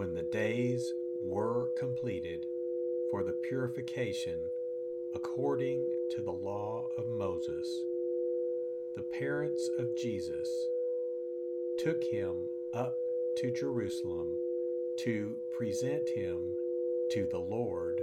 When 0.00 0.14
the 0.14 0.22
days 0.22 0.94
were 1.22 1.68
completed 1.76 2.46
for 3.10 3.22
the 3.22 3.34
purification 3.46 4.48
according 5.14 5.84
to 6.10 6.22
the 6.22 6.32
law 6.32 6.88
of 6.96 7.06
Moses, 7.06 7.82
the 8.96 9.02
parents 9.02 9.68
of 9.78 9.94
Jesus 9.94 10.48
took 11.76 12.02
him 12.02 12.48
up 12.72 12.96
to 13.36 13.50
Jerusalem 13.50 14.38
to 15.00 15.36
present 15.50 16.08
him 16.08 16.56
to 17.10 17.26
the 17.26 17.38
Lord, 17.38 18.02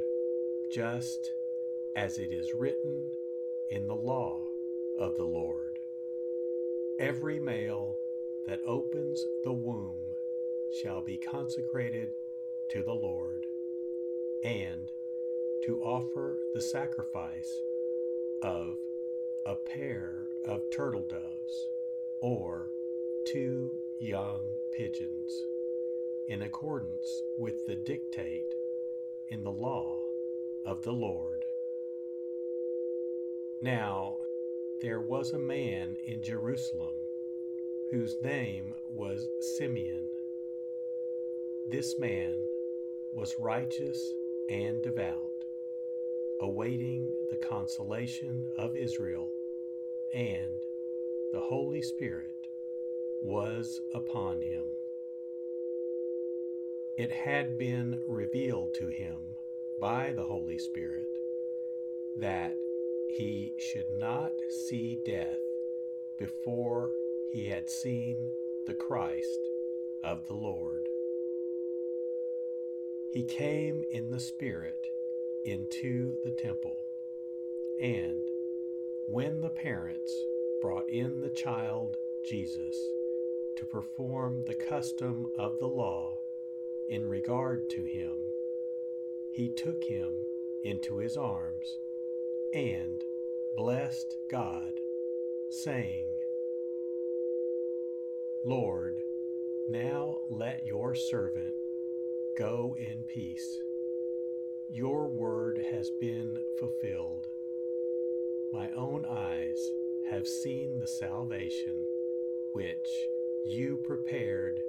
just 0.72 1.32
as 1.96 2.20
it 2.20 2.32
is 2.32 2.54
written 2.54 3.10
in 3.72 3.88
the 3.88 3.96
law 3.96 4.44
of 5.00 5.18
the 5.18 5.26
Lord. 5.26 5.80
Every 7.00 7.40
male 7.40 7.98
that 8.46 8.62
opens 8.68 9.26
the 9.44 9.52
womb 9.52 10.08
shall 10.82 11.02
be 11.02 11.18
consecrated 11.18 12.12
to 12.70 12.84
the 12.84 12.94
Lord, 12.94 13.46
and 14.44 14.92
to 15.64 15.82
offer 15.84 16.38
the 16.54 16.62
sacrifice 16.62 17.62
of 18.42 18.78
a 19.46 19.56
pair 19.56 20.28
of 20.46 20.70
turtle 20.70 21.02
doves 21.02 21.70
or 22.22 22.70
two 23.26 23.72
young 24.00 24.42
pigeons, 24.72 25.46
in 26.28 26.42
accordance 26.44 27.24
with 27.38 27.66
the 27.66 27.76
dictate 27.76 28.54
in 29.30 29.44
the 29.44 29.52
law 29.52 29.98
of 30.66 30.84
the 30.84 30.92
Lord. 30.92 31.46
Now 33.62 34.18
there 34.82 35.02
was 35.02 35.34
a 35.34 35.40
man 35.40 35.98
in 36.06 36.22
Jerusalem 36.22 36.96
whose 37.90 38.22
name 38.22 38.76
was 38.94 39.28
Simeon 39.40 40.10
this 41.70 42.00
man 42.00 42.36
was 43.14 43.40
righteous 43.40 44.14
and 44.50 44.82
devout, 44.82 45.44
awaiting 46.40 47.12
the 47.30 47.36
consolation 47.36 48.46
of 48.58 48.76
Israel, 48.76 49.30
and 50.14 50.64
the 51.34 51.40
Holy 51.40 51.82
Spirit 51.82 52.48
was 53.22 53.82
upon 53.94 54.42
him. 54.42 54.64
It 56.96 57.12
had 57.12 57.58
been 57.58 58.02
revealed 58.08 58.74
to 58.76 58.88
him 58.88 59.18
by 59.80 60.14
the 60.14 60.24
Holy 60.24 60.58
Spirit 60.58 61.10
that 62.16 62.56
he 63.10 63.54
should 63.58 63.92
not 63.92 64.32
see 64.50 65.00
death 65.06 65.40
before 66.18 66.92
he 67.30 67.46
had 67.46 67.70
seen 67.70 68.32
the 68.66 68.74
Christ 68.74 69.40
of 70.04 70.28
the 70.28 70.34
Lord. 70.34 70.77
He 73.18 73.24
came 73.24 73.84
in 73.90 74.12
the 74.12 74.20
Spirit 74.20 74.92
into 75.44 76.18
the 76.24 76.30
temple. 76.30 76.78
And 77.82 78.22
when 79.08 79.42
the 79.42 79.50
parents 79.50 80.14
brought 80.62 80.88
in 80.88 81.20
the 81.20 81.32
child 81.32 81.98
Jesus 82.24 82.78
to 83.56 83.66
perform 83.66 84.44
the 84.46 84.54
custom 84.54 85.32
of 85.36 85.58
the 85.58 85.68
law 85.68 86.20
in 86.90 87.10
regard 87.10 87.72
to 87.72 87.82
him, 87.82 88.20
he 89.32 89.50
took 89.50 89.84
him 89.84 90.14
into 90.64 90.98
his 90.98 91.18
arms 91.18 91.80
and 92.54 93.04
blessed 93.56 94.16
God, 94.30 94.80
saying, 95.50 96.06
Lord, 98.46 99.02
now 99.68 100.20
let 100.30 100.68
your 100.68 100.94
servant 100.94 101.56
go 102.38 102.76
in 102.78 103.04
peace. 103.08 103.58
Your 104.70 105.08
word 105.08 105.60
has 105.72 105.90
been 105.90 106.38
fulfilled. 106.60 107.26
My 108.54 108.70
own 108.78 109.06
eyes 109.10 109.72
have 110.12 110.28
seen 110.28 110.80
the 110.80 110.88
salvation 110.88 111.84
which 112.54 113.08
you 113.44 113.78
prepared 113.78 114.62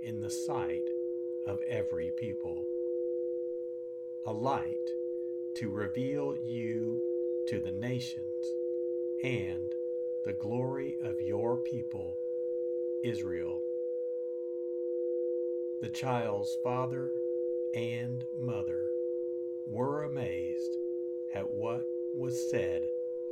in 0.00 0.20
the 0.20 0.30
sight 0.30 0.88
of 1.48 1.60
every 1.68 2.12
people, 2.16 2.64
a 4.24 4.32
light 4.32 4.90
to 5.56 5.68
reveal 5.68 6.36
you 6.44 7.02
to 7.48 7.58
the 7.58 7.72
nations 7.72 8.54
and 9.24 9.74
the 10.24 10.32
glory 10.34 10.96
of 11.02 11.20
your 11.20 11.56
people, 11.56 12.16
Israel. 13.02 13.60
The 15.80 15.88
child's 15.88 16.58
father 16.62 17.10
and 17.72 18.22
mother 18.38 18.90
were 19.66 20.02
amazed 20.02 20.76
at 21.32 21.54
what 21.54 21.86
was 22.14 22.50
said 22.50 22.82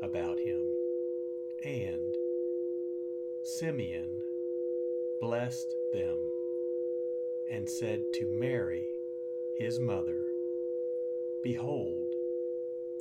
about 0.00 0.38
him. 0.38 0.62
And 1.62 2.16
Simeon 3.42 4.22
blessed 5.20 5.74
them 5.92 6.16
and 7.50 7.68
said 7.68 8.00
to 8.14 8.26
Mary, 8.26 8.86
his 9.58 9.78
mother, 9.78 10.24
Behold, 11.42 12.14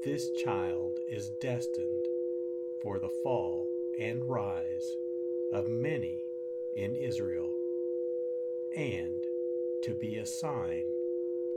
this 0.04 0.30
child 0.32 1.00
is 1.10 1.30
destined 1.40 2.06
for 2.82 3.00
the 3.00 3.10
fall 3.24 3.70
and 3.98 4.28
rise 4.28 4.98
of 5.54 5.70
many 5.70 6.26
in 6.76 6.98
Israel, 6.98 7.50
and 8.76 9.27
to 9.84 9.94
be 9.94 10.18
a 10.18 10.26
sign 10.26 10.86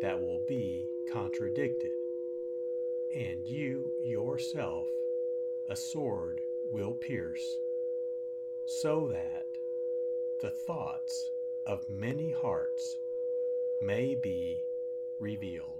that 0.01 0.21
will 0.21 0.41
be 0.47 0.89
contradicted, 1.13 1.93
and 3.15 3.47
you 3.47 3.91
yourself 4.03 4.87
a 5.69 5.77
sword 5.77 6.41
will 6.71 6.93
pierce, 6.95 7.57
so 8.67 9.09
that 9.09 9.47
the 10.41 10.51
thoughts 10.51 11.31
of 11.67 11.89
many 11.89 12.31
hearts 12.31 12.97
may 13.81 14.15
be 14.15 14.65
revealed. 15.19 15.80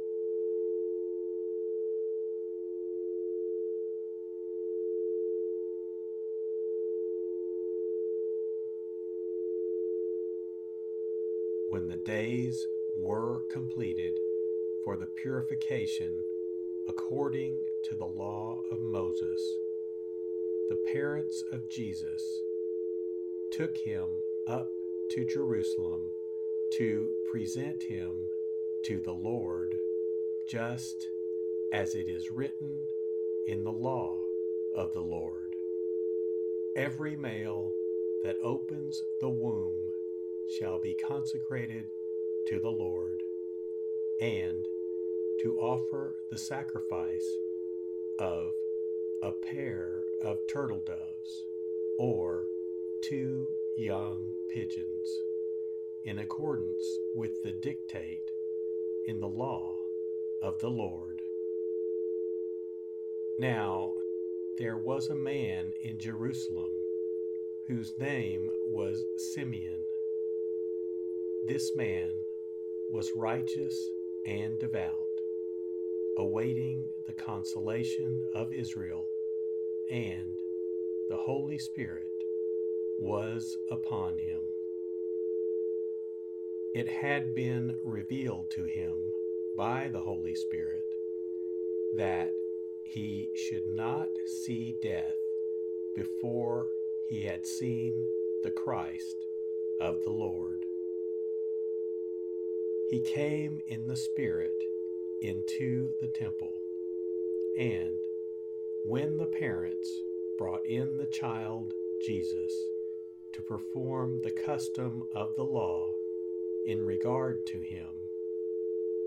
When 11.71 11.87
the 11.87 11.95
days 11.95 12.67
were 12.97 13.43
completed 13.49 14.19
for 14.83 14.97
the 14.97 15.05
purification 15.05 16.11
according 16.89 17.55
to 17.85 17.95
the 17.95 18.05
law 18.05 18.61
of 18.69 18.81
Moses, 18.81 19.41
the 20.67 20.77
parents 20.91 21.45
of 21.53 21.69
Jesus 21.69 22.21
took 23.53 23.77
him 23.77 24.03
up 24.49 24.69
to 25.11 25.23
Jerusalem 25.23 26.01
to 26.73 27.09
present 27.31 27.83
him 27.83 28.11
to 28.83 28.99
the 28.99 29.13
Lord, 29.13 29.73
just 30.49 31.07
as 31.71 31.95
it 31.95 32.09
is 32.09 32.31
written 32.31 32.79
in 33.47 33.63
the 33.63 33.71
law 33.71 34.17
of 34.75 34.91
the 34.91 34.99
Lord. 34.99 35.55
Every 36.75 37.15
male 37.15 37.71
that 38.23 38.35
opens 38.43 39.01
the 39.21 39.29
womb 39.29 39.60
shall 40.61 40.79
be 40.79 40.93
consecrated 40.93 41.85
to 42.47 42.59
the 42.59 42.69
Lord, 42.69 43.19
and 44.21 44.63
to 45.41 45.57
offer 45.59 46.17
the 46.29 46.37
sacrifice 46.37 47.25
of 48.19 48.51
a 49.23 49.31
pair 49.31 50.03
of 50.23 50.37
turtle 50.47 50.83
doves 50.85 51.45
or 51.97 52.45
two 53.03 53.47
young 53.75 54.33
pigeons, 54.53 55.09
in 56.05 56.19
accordance 56.19 56.85
with 57.15 57.41
the 57.43 57.53
dictate 57.53 58.29
in 59.07 59.19
the 59.19 59.27
law 59.27 59.75
of 60.43 60.59
the 60.59 60.69
Lord. 60.69 61.21
Now, 63.39 63.93
there 64.59 64.77
was 64.77 65.09
a 65.09 65.15
man 65.15 65.73
in 65.81 65.97
Jerusalem 65.97 66.71
whose 67.67 67.97
name 67.97 68.51
was 68.67 69.03
Simeon 69.33 69.79
this 71.47 71.75
man 71.75 72.11
was 72.91 73.11
righteous 73.15 73.89
and 74.25 74.59
devout, 74.59 75.07
awaiting 76.17 76.83
the 77.07 77.13
consolation 77.13 78.23
of 78.35 78.53
Israel, 78.53 79.05
and 79.89 80.37
the 81.09 81.17
Holy 81.17 81.57
Spirit 81.57 82.11
was 82.99 83.57
upon 83.71 84.17
him. 84.19 84.41
It 86.75 86.87
had 86.87 87.33
been 87.33 87.75
revealed 87.83 88.49
to 88.51 88.63
him 88.63 88.93
by 89.57 89.89
the 89.89 89.99
Holy 89.99 90.35
Spirit 90.35 90.85
that 91.97 92.31
he 92.83 93.29
should 93.35 93.65
not 93.67 94.09
see 94.25 94.75
death 94.81 95.15
before 95.95 96.67
he 97.09 97.23
had 97.23 97.45
seen 97.45 97.93
the 98.43 98.51
Christ 98.51 99.17
of 99.81 100.03
the 100.03 100.11
Lord. 100.11 100.63
He 102.91 102.99
came 102.99 103.61
in 103.69 103.87
the 103.87 103.95
Spirit 103.95 104.51
into 105.21 105.91
the 106.01 106.09
temple. 106.09 106.51
And 107.57 107.95
when 108.83 109.15
the 109.15 109.27
parents 109.39 109.89
brought 110.37 110.65
in 110.65 110.97
the 110.97 111.05
child 111.05 111.71
Jesus 112.05 112.51
to 113.31 113.41
perform 113.41 114.19
the 114.21 114.31
custom 114.45 115.03
of 115.15 115.33
the 115.37 115.43
law 115.43 115.87
in 116.67 116.85
regard 116.85 117.45
to 117.47 117.61
him, 117.61 117.87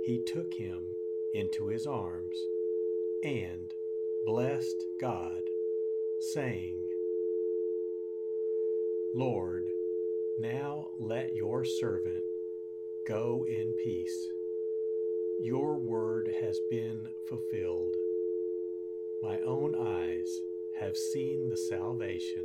he 0.06 0.22
took 0.26 0.54
him 0.54 0.86
into 1.34 1.66
his 1.66 1.86
arms 1.86 2.38
and 3.22 3.70
blessed 4.24 4.82
God, 4.98 5.42
saying, 6.32 6.80
Lord, 9.14 9.68
now 10.40 10.88
let 10.98 11.36
your 11.36 11.66
servant 11.66 12.24
go 13.06 13.44
in 13.48 13.74
peace. 13.84 14.28
Your 15.42 15.76
word 15.76 16.34
has 16.40 16.58
been 16.70 17.08
fulfilled. 17.28 17.94
My 19.22 19.38
own 19.46 19.74
eyes 19.74 20.40
have 20.78 20.96
seen 20.96 21.50
the 21.50 21.56
salvation 21.56 22.44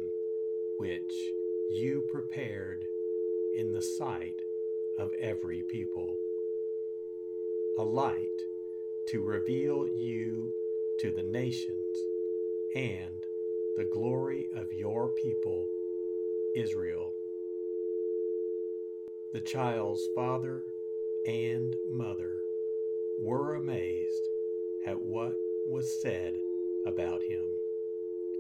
which 0.77 1.13
you 1.71 2.03
prepared 2.11 2.85
in 3.55 3.71
the 3.71 3.81
sight 3.81 4.41
of 4.99 5.13
every 5.21 5.63
people, 5.71 6.17
a 7.77 7.83
light 7.83 8.27
to 9.07 9.21
reveal 9.21 9.87
you 9.87 10.51
to 10.99 11.11
the 11.11 11.23
nations 11.23 11.97
and 12.75 13.23
the 13.77 13.89
glory 13.93 14.49
of 14.57 14.73
your 14.73 15.09
people, 15.09 15.65
Israel. 16.55 17.13
The 19.31 19.41
child's 19.41 20.09
father 20.15 20.63
and 21.27 21.75
mother 21.88 22.39
were 23.21 23.53
amazed 23.53 24.27
at 24.88 25.00
what 25.00 25.36
was 25.67 26.01
said 26.01 26.33
about 26.88 27.21
him, 27.21 27.45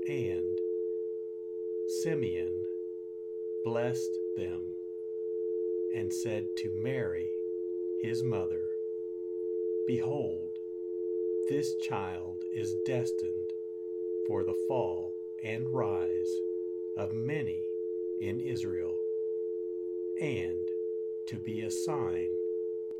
and 0.07 0.57
Simeon 2.01 2.65
blessed 3.63 4.17
them 4.35 4.61
and 5.93 6.11
said 6.11 6.47
to 6.57 6.71
Mary, 6.81 7.29
his 8.01 8.23
mother, 8.23 8.63
Behold, 9.85 10.57
this 11.49 11.75
child 11.87 12.43
is 12.51 12.75
destined 12.87 13.51
for 14.25 14.43
the 14.43 14.57
fall 14.67 15.13
and 15.43 15.69
rise 15.69 16.33
of 16.97 17.13
many 17.13 17.61
in 18.19 18.39
Israel, 18.39 18.97
and 20.19 20.68
to 21.29 21.37
be 21.37 21.61
a 21.61 21.69
sign 21.69 22.27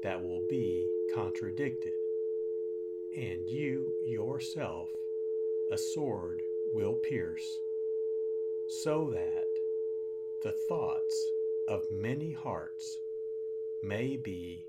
that 0.03 0.21
will 0.21 0.43
be 0.47 0.87
contradicted, 1.15 1.93
and 3.17 3.49
you 3.49 3.91
yourself 4.05 4.87
a 5.71 5.77
sword 5.77 6.39
will 6.71 6.93
pierce, 6.93 7.57
so 8.83 9.09
that 9.11 9.47
the 10.43 10.55
thoughts 10.67 11.25
of 11.69 11.81
many 11.91 12.31
hearts 12.31 12.99
may 13.81 14.15
be 14.15 14.63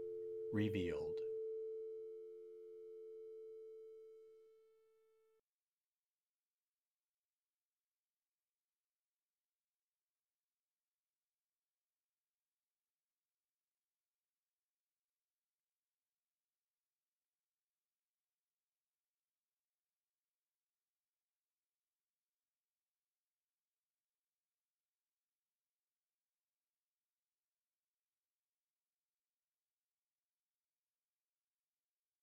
revealed. 0.52 1.19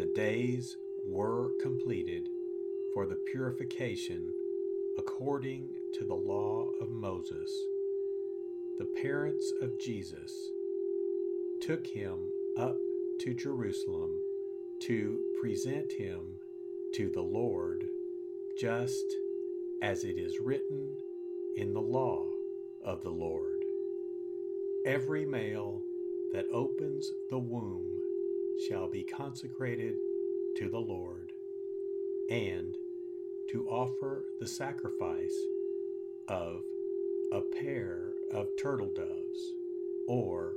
The 0.00 0.06
days 0.14 0.78
were 1.04 1.50
completed 1.60 2.26
for 2.94 3.04
the 3.04 3.18
purification 3.30 4.32
according 4.96 5.68
to 5.92 6.06
the 6.06 6.14
law 6.14 6.70
of 6.80 6.88
Moses, 6.88 7.52
the 8.78 8.88
parents 9.02 9.52
of 9.60 9.78
Jesus 9.78 10.32
took 11.60 11.86
him 11.86 12.16
up 12.56 12.78
to 13.20 13.34
Jerusalem 13.34 14.18
to 14.84 15.20
present 15.38 15.92
him 15.92 16.20
to 16.94 17.10
the 17.10 17.20
Lord, 17.20 17.84
just 18.58 19.04
as 19.82 20.04
it 20.04 20.16
is 20.16 20.40
written 20.40 20.96
in 21.58 21.74
the 21.74 21.82
law 21.82 22.24
of 22.82 23.02
the 23.02 23.10
Lord. 23.10 23.60
Every 24.86 25.26
male 25.26 25.82
that 26.32 26.46
opens 26.54 27.06
the 27.28 27.38
womb 27.38 28.00
shall 28.68 28.88
be 28.88 29.02
consecrated 29.02 29.94
to 30.56 30.68
the 30.68 30.78
Lord, 30.78 31.32
and 32.30 32.74
to 33.50 33.68
offer 33.68 34.24
the 34.38 34.46
sacrifice 34.46 35.34
of 36.28 36.62
a 37.32 37.40
pair 37.40 38.12
of 38.32 38.48
turtle 38.60 38.90
doves 38.94 39.52
or 40.08 40.54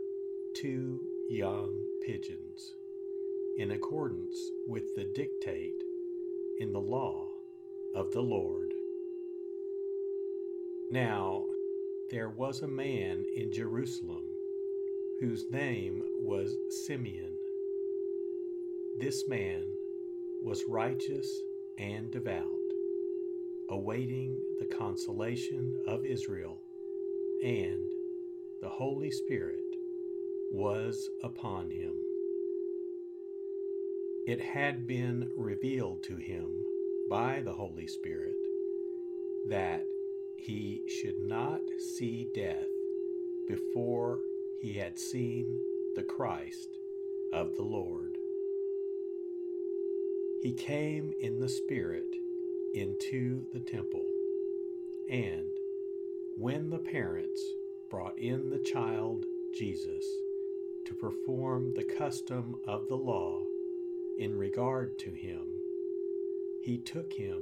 two 0.56 1.00
young 1.30 1.76
pigeons, 2.06 2.76
in 3.58 3.72
accordance 3.72 4.38
with 4.68 4.96
the 4.96 5.06
dictate 5.06 5.82
in 6.60 6.74
the 6.74 6.80
law 6.80 7.28
of 7.96 8.12
the 8.12 8.22
Lord. 8.22 8.74
Now, 10.92 11.46
there 12.12 12.30
was 12.30 12.62
a 12.62 12.68
man 12.68 13.26
in 13.36 13.52
Jerusalem 13.52 14.26
whose 15.20 15.50
name 15.50 16.04
was 16.20 16.56
Simeon 16.86 17.38
this 19.00 19.28
man 19.28 19.64
was 20.44 20.66
righteous 20.68 21.42
and 21.78 22.12
devout, 22.12 22.46
awaiting 23.70 24.38
the 24.60 24.66
consolation 24.66 25.82
of 25.88 26.06
Israel, 26.06 26.60
and 27.44 27.90
the 28.62 28.70
Holy 28.70 29.10
Spirit 29.10 29.64
was 30.52 31.10
upon 31.24 31.72
him. 31.72 31.94
It 34.28 34.40
had 34.40 34.88
been 34.88 35.32
revealed 35.36 36.04
to 36.04 36.16
him 36.16 36.64
by 37.10 37.42
the 37.44 37.54
Holy 37.54 37.88
Spirit 37.88 38.36
that 39.50 39.84
he 40.38 40.82
should 40.88 41.20
not 41.20 41.62
see 41.98 42.28
death 42.34 42.68
before 43.48 44.20
he 44.62 44.74
had 44.74 45.00
seen 45.00 45.60
the 45.96 46.04
Christ 46.04 46.70
of 47.34 47.56
the 47.56 47.64
Lord. 47.64 48.13
He 50.44 50.52
came 50.52 51.14
in 51.22 51.40
the 51.40 51.48
Spirit 51.48 52.18
into 52.74 53.46
the 53.54 53.62
temple. 53.62 54.04
And 55.10 55.48
when 56.36 56.70
the 56.70 56.80
parents 56.80 57.42
brought 57.90 58.20
in 58.20 58.50
the 58.50 58.60
child 58.60 59.24
Jesus 59.58 60.04
to 60.86 60.94
perform 60.96 61.74
the 61.74 61.86
custom 61.86 62.58
of 62.68 62.90
the 62.90 62.98
law 62.98 63.40
in 64.20 64.38
regard 64.38 65.00
to 65.00 65.12
him, 65.12 65.48
he 66.62 66.78
took 66.78 67.14
him 67.14 67.42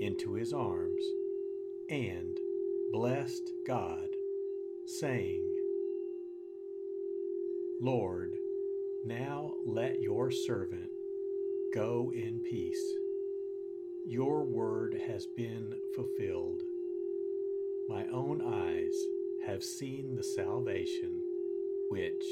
into 0.00 0.34
his 0.34 0.52
arms 0.52 1.04
and 1.88 2.36
blessed 2.90 3.48
God, 3.64 4.08
saying, 4.86 5.44
Lord, 7.80 8.34
now 9.06 9.54
let 9.64 10.02
your 10.02 10.32
servant 10.32 10.89
go 11.72 12.12
in 12.14 12.40
peace. 12.40 12.94
Your 14.06 14.44
word 14.44 15.00
has 15.06 15.26
been 15.36 15.74
fulfilled. 15.94 16.62
My 17.88 18.06
own 18.12 18.42
eyes 18.42 18.94
have 19.46 19.62
seen 19.62 20.16
the 20.16 20.22
salvation 20.22 21.22
which 21.90 22.24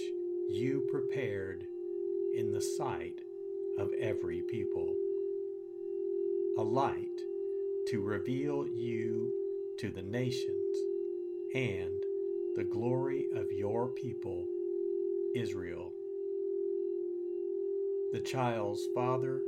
you 0.48 0.86
prepared 0.90 1.64
in 2.34 2.52
the 2.52 2.60
sight 2.60 3.20
of 3.78 3.92
every 4.00 4.42
people, 4.50 4.94
a 6.56 6.62
light 6.62 7.06
to 7.88 8.00
reveal 8.00 8.66
you 8.66 9.32
to 9.78 9.90
the 9.90 10.02
nations 10.02 10.76
and 11.54 12.02
the 12.56 12.64
glory 12.64 13.26
of 13.36 13.52
your 13.52 13.88
people, 13.88 14.44
Israel. 15.36 15.92
The 18.10 18.20
child's 18.20 18.88
father 18.94 19.42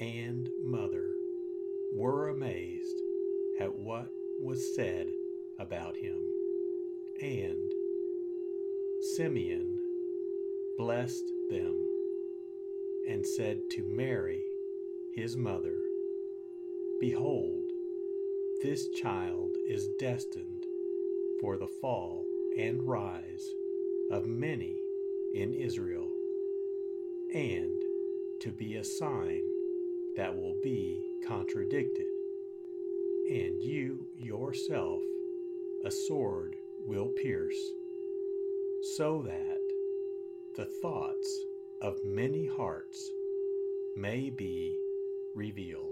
and 0.00 0.50
mother 0.60 1.06
were 1.94 2.30
amazed 2.30 3.00
at 3.60 3.72
what 3.78 4.08
was 4.40 4.74
said 4.74 5.06
about 5.60 5.96
him, 5.96 6.18
and 7.22 7.70
Simeon 9.14 9.78
blessed 10.76 11.22
them 11.48 11.76
and 13.08 13.24
said 13.24 13.60
to 13.70 13.84
Mary, 13.84 14.42
his 15.14 15.36
mother, 15.36 15.76
Behold, 16.98 17.70
this 18.64 18.88
child 19.00 19.54
is 19.68 19.88
destined 20.00 20.64
for 21.40 21.56
the 21.56 21.70
fall 21.80 22.26
and 22.58 22.82
rise 22.82 23.48
of 24.10 24.26
many 24.26 24.76
in 25.34 25.54
Israel, 25.54 26.10
and 27.32 27.91
to 28.42 28.50
be 28.50 28.74
a 28.74 28.84
sign 28.84 29.40
that 30.16 30.34
will 30.34 30.56
be 30.64 31.00
contradicted, 31.24 32.06
and 33.30 33.62
you 33.62 34.04
yourself 34.18 35.00
a 35.84 35.90
sword 35.90 36.56
will 36.84 37.06
pierce, 37.22 37.70
so 38.96 39.22
that 39.24 39.60
the 40.56 40.64
thoughts 40.82 41.44
of 41.82 42.04
many 42.04 42.44
hearts 42.44 43.12
may 43.96 44.28
be 44.28 44.76
revealed. 45.36 45.91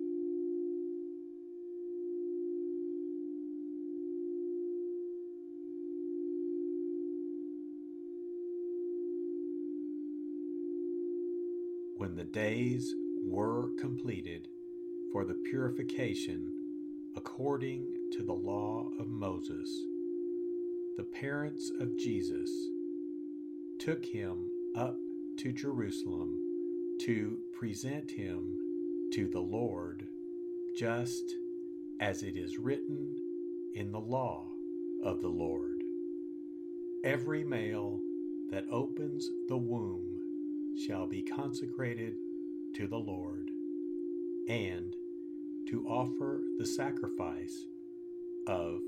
When 12.01 12.15
the 12.15 12.23
days 12.23 12.95
were 13.23 13.69
completed 13.79 14.47
for 15.11 15.23
the 15.23 15.35
purification 15.51 16.51
according 17.15 17.85
to 18.11 18.23
the 18.23 18.33
law 18.33 18.89
of 18.99 19.07
Moses, 19.07 19.69
the 20.97 21.03
parents 21.03 21.71
of 21.79 21.95
Jesus 21.99 22.49
took 23.77 24.03
him 24.03 24.49
up 24.75 24.97
to 25.37 25.51
Jerusalem 25.51 26.39
to 27.01 27.37
present 27.53 28.09
him 28.09 28.57
to 29.13 29.27
the 29.27 29.39
Lord, 29.39 30.07
just 30.75 31.35
as 31.99 32.23
it 32.23 32.35
is 32.35 32.57
written 32.57 33.15
in 33.75 33.91
the 33.91 33.99
law 33.99 34.47
of 35.03 35.21
the 35.21 35.29
Lord. 35.29 35.83
Every 37.03 37.43
male 37.43 37.99
that 38.49 38.65
opens 38.71 39.29
the 39.47 39.57
womb 39.57 40.20
shall 40.77 41.07
be 41.07 41.21
consecrated 41.21 42.15
to 42.75 42.87
the 42.87 42.97
Lord, 42.97 43.49
and 44.47 44.93
to 45.69 45.85
offer 45.87 46.41
the 46.57 46.65
sacrifice 46.65 47.65
of 48.47 48.79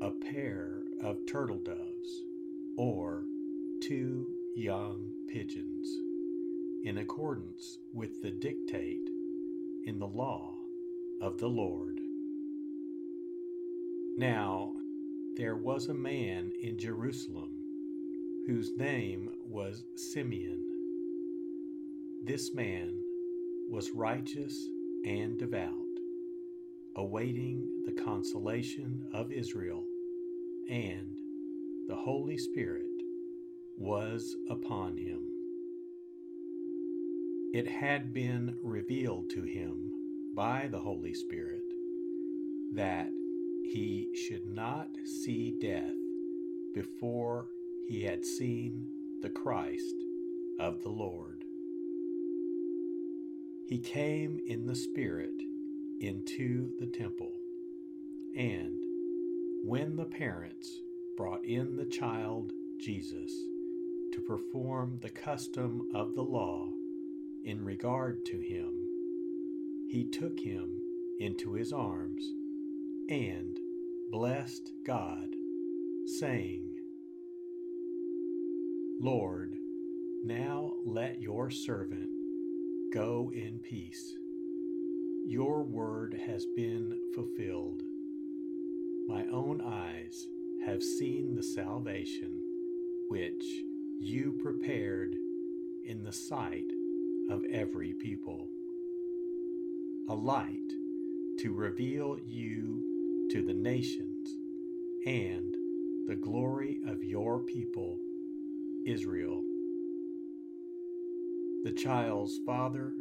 a 0.00 0.10
pair 0.10 0.82
of 1.02 1.16
turtle 1.26 1.58
doves 1.58 2.22
or 2.76 3.24
two 3.82 4.26
young 4.54 5.10
pigeons, 5.28 5.88
in 6.84 6.98
accordance 6.98 7.78
with 7.92 8.20
the 8.22 8.30
dictate 8.30 9.08
in 9.84 9.98
the 9.98 10.06
law 10.06 10.54
of 11.20 11.38
the 11.38 11.48
Lord. 11.48 12.00
Now, 14.16 14.72
there 15.36 15.56
was 15.56 15.88
a 15.88 15.94
man 15.94 16.52
in 16.60 16.78
Jerusalem 16.78 17.50
whose 18.46 18.76
name 18.76 19.30
was 19.48 19.84
Simeon 19.94 20.71
this 22.24 22.54
man 22.54 23.00
was 23.68 23.90
righteous 23.90 24.68
and 25.04 25.38
devout, 25.38 25.72
awaiting 26.94 27.82
the 27.84 27.92
consolation 27.92 29.04
of 29.12 29.32
Israel, 29.32 29.84
and 30.68 31.16
the 31.88 31.96
Holy 31.96 32.38
Spirit 32.38 32.86
was 33.76 34.36
upon 34.48 34.96
him. 34.96 35.26
It 37.52 37.66
had 37.66 38.14
been 38.14 38.56
revealed 38.62 39.28
to 39.30 39.42
him 39.42 39.90
by 40.34 40.68
the 40.70 40.78
Holy 40.78 41.14
Spirit 41.14 41.64
that 42.74 43.10
he 43.64 44.08
should 44.14 44.46
not 44.46 44.88
see 45.04 45.56
death 45.60 45.92
before 46.72 47.48
he 47.88 48.04
had 48.04 48.24
seen 48.24 48.86
the 49.22 49.30
Christ 49.30 49.96
of 50.60 50.82
the 50.82 50.88
Lord. 50.88 51.41
He 53.72 53.78
came 53.78 54.38
in 54.46 54.66
the 54.66 54.74
Spirit 54.74 55.32
into 55.98 56.72
the 56.78 56.88
temple, 56.88 57.32
and 58.36 58.76
when 59.64 59.96
the 59.96 60.04
parents 60.04 60.70
brought 61.16 61.42
in 61.46 61.76
the 61.76 61.86
child 61.86 62.52
Jesus 62.78 63.32
to 64.12 64.20
perform 64.28 64.98
the 65.00 65.08
custom 65.08 65.88
of 65.94 66.14
the 66.14 66.22
law 66.22 66.68
in 67.44 67.64
regard 67.64 68.26
to 68.26 68.38
him, 68.40 68.74
he 69.88 70.04
took 70.04 70.38
him 70.38 70.78
into 71.18 71.54
his 71.54 71.72
arms 71.72 72.22
and 73.08 73.58
blessed 74.10 74.70
God, 74.84 75.28
saying, 76.18 76.74
Lord, 79.00 79.56
now 80.26 80.74
let 80.84 81.22
your 81.22 81.48
servant 81.48 82.10
go 82.92 83.32
in 83.34 83.58
peace. 83.58 84.14
Your 85.26 85.62
word 85.62 86.20
has 86.26 86.44
been 86.54 87.00
fulfilled. 87.14 87.82
My 89.08 89.24
own 89.32 89.62
eyes 89.62 90.26
have 90.66 90.82
seen 90.82 91.34
the 91.34 91.42
salvation 91.42 92.42
which 93.08 93.42
you 93.98 94.38
prepared 94.42 95.14
in 95.86 96.04
the 96.04 96.12
sight 96.12 96.70
of 97.30 97.42
every 97.50 97.94
people, 97.94 98.48
a 100.10 100.14
light 100.14 100.72
to 101.38 101.54
reveal 101.54 102.18
you 102.26 103.28
to 103.30 103.42
the 103.42 103.54
nations 103.54 104.36
and 105.06 105.54
the 106.08 106.16
glory 106.16 106.80
of 106.86 107.02
your 107.02 107.40
people, 107.40 107.98
Israel. 108.84 109.42
The 111.64 111.70
child's 111.70 112.40
father 112.44 112.92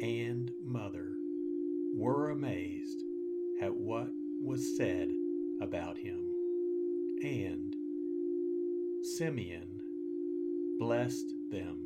and 0.00 0.52
mother 0.64 1.16
were 1.92 2.30
amazed 2.30 3.02
at 3.60 3.74
what 3.74 4.12
was 4.40 4.76
said 4.76 5.10
about 5.60 5.98
him, 5.98 6.20
and 7.24 7.74
Simeon 9.02 9.80
blessed 10.78 11.34
them 11.50 11.78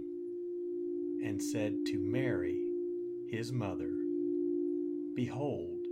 and 1.25 1.43
said 1.43 1.87
to 1.87 1.99
Mary, 1.99 2.67
his 3.29 3.51
mother, 3.51 3.95
Behold, 5.15 5.87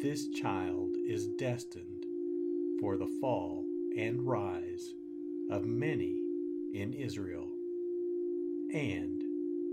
this 0.00 0.26
child 0.28 0.96
is 1.06 1.26
destined 1.38 2.06
for 2.80 2.96
the 2.96 3.12
fall 3.20 3.66
and 3.94 4.26
rise 4.26 4.94
of 5.50 5.66
many 5.66 6.18
in 6.72 6.94
Israel, 6.94 7.52
and 8.72 9.23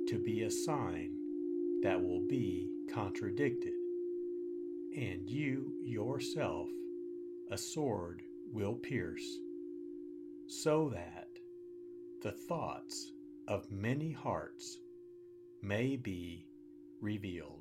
to 0.08 0.20
be 0.20 0.44
a 0.44 0.52
sign 0.52 1.12
that 1.84 2.02
will 2.02 2.22
be 2.28 2.70
contradicted, 2.94 3.74
and 4.96 5.30
you 5.30 5.74
yourself 5.84 6.68
a 7.52 7.58
sword 7.58 8.22
will 8.52 8.76
pierce, 8.76 9.40
so 10.48 10.90
that 10.90 11.28
the 12.22 12.32
thoughts 12.32 13.12
of 13.48 13.72
many 13.72 14.12
hearts 14.12 14.80
may 15.62 15.96
be 15.96 16.46
revealed. 17.02 17.61